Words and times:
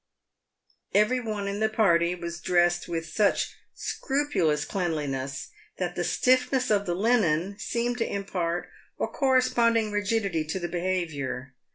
Every 0.95 1.19
one 1.19 1.47
in 1.47 1.59
the 1.59 1.69
party 1.69 2.15
was 2.15 2.41
dressed 2.41 2.87
with 2.87 3.05
such 3.05 3.53
scrupulous 3.75 4.65
cleanli 4.65 5.07
ness 5.07 5.49
that 5.77 5.93
the 5.95 6.03
stiffness 6.03 6.71
of 6.71 6.87
the 6.87 6.95
linen 6.95 7.59
seemed 7.59 7.99
to 7.99 8.11
impart 8.11 8.67
a 8.99 9.05
corresponding 9.05 9.91
rigidity 9.91 10.43
to 10.43 10.59
the 10.59 10.67
behaviour. 10.69 11.53